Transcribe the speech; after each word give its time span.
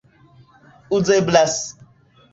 uzeblas 0.97 1.55